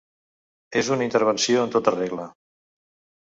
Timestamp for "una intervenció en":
0.95-1.73